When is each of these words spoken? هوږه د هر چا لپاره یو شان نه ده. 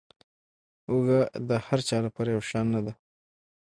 هوږه 0.87 1.21
د 1.47 1.49
هر 1.65 1.79
چا 1.87 1.97
لپاره 2.05 2.29
یو 2.35 2.43
شان 2.49 2.65
نه 2.75 2.81
ده. 2.85 2.93